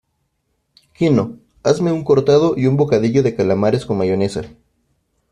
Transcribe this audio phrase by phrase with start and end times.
[0.95, 4.41] Quino, hazme un cortado y un bocadillo de calamares con mayonesa.